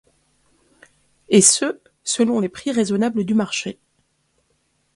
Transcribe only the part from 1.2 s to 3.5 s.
Et ce selon les prix raisonnables du